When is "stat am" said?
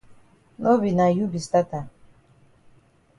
1.45-1.87